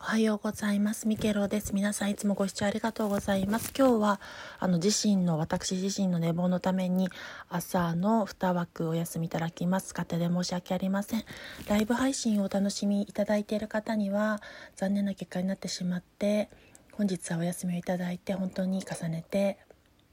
[0.00, 1.08] おはようございます。
[1.08, 1.74] ミケロです。
[1.74, 3.72] 皆さんいつもご視聴ありがとうございます。
[3.76, 4.20] 今日は、
[4.60, 7.08] あの、自身の、私自身の寝坊のために、
[7.48, 9.92] 朝の2枠お休みいただきます。
[9.92, 11.24] 勝手で申し訳ありません。
[11.68, 14.40] ライブ配信をお楽しみいただいている方には、
[14.76, 16.48] 残念な結果になってしまって、
[16.92, 19.58] 本日はお休みをいただいて、本当に重ねて、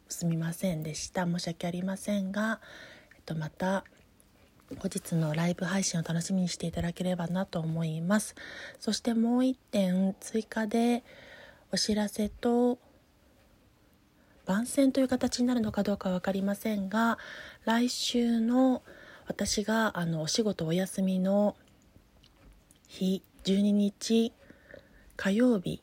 [0.10, 1.26] すみませんでした。
[1.26, 2.60] 申し訳ありませんが、
[3.16, 3.86] えっと、また、
[4.80, 8.36] 後日のライブ配信を楽しみにしていただければなと思います。
[8.80, 11.04] そしてもう一点追加で
[11.72, 12.80] お知らせと
[14.46, 17.18] 番宣という形になるのかどうか分かりませんが
[17.66, 18.84] 来週の
[19.28, 21.56] 私があのお仕事お休みの
[22.88, 24.34] 日12日
[25.18, 25.82] 火曜日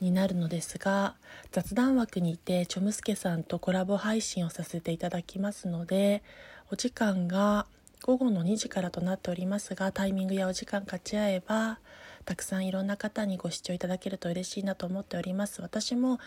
[0.00, 1.14] になるのですが
[1.52, 6.22] 雑談枠にてチョムスケさんとコラボ配信をさせていただきますので
[6.70, 7.66] お時間が
[8.02, 11.78] 午後の2時からとなっておりますがタイミングやお時間勝ち合えば
[12.24, 15.62] たくさんいろんな方にご視聴いただけると嬉しいなと思っております。
[15.62, 16.18] 私も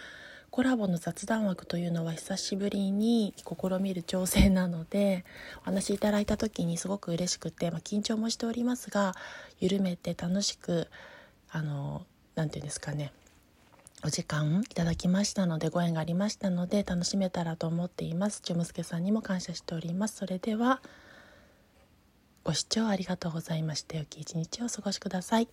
[0.52, 5.26] コラボの雑談枠というのは久しぶりに試みる挑戦なので
[5.62, 9.16] お話しいただいた時にすごく嬉しくて、まあ、緊張もしておりますが
[9.60, 10.90] 緩めて楽しく
[11.50, 13.12] あの何て言うんですかね
[14.06, 18.42] お時間いただきましたのでご縁がありましたので楽しめたらと思っています。
[18.42, 20.18] ちむすけさんにも感謝しております。
[20.18, 20.82] それでは
[22.46, 23.98] ご視聴ありがとうございました。
[23.98, 25.48] 良き一日をお過ごしください。